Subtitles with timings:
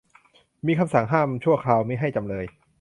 [0.67, 2.45] มีคำสั่งห้ามชั่วคราวมิให้จำเลย